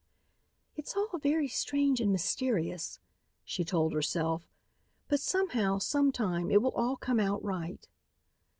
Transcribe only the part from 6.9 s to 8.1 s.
come out right."